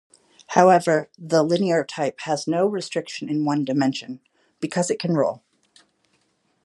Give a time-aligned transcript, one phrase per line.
[0.57, 4.19] However, the linear type has no restriction in one dimension,
[4.59, 5.43] because it can roll.